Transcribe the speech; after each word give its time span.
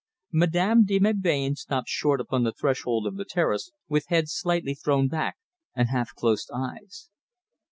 Madame 0.31 0.83
de 0.83 0.97
Melbain 0.99 1.53
stopped 1.55 1.87
short 1.87 2.19
upon 2.19 2.41
the 2.43 2.51
threshold 2.51 3.05
of 3.05 3.17
the 3.17 3.23
terrace, 3.23 3.69
with 3.87 4.07
head 4.07 4.27
slightly 4.27 4.73
thrown 4.73 5.07
back, 5.07 5.37
and 5.75 5.89
half 5.89 6.15
closed 6.15 6.49
eyes. 6.51 7.11